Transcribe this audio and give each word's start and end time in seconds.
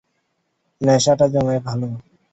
নেশাটা 0.81 1.25
জমে 1.33 1.57
ভালো। 1.67 1.87